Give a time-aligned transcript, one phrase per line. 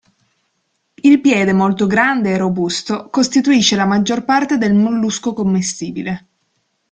[0.95, 6.27] Il piede, molto grande e robusto, costituisce la maggior parte del mollusco commestibile.